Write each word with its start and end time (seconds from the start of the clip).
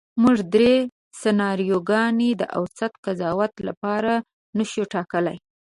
موږ 0.21 0.37
درې 0.55 0.75
سناریوګانې 1.21 2.29
د 2.41 2.43
اوسط 2.57 2.91
قضاوت 3.05 3.53
لپاره 3.67 4.13
نشو 4.57 4.83
ټاکلی. 4.93 5.37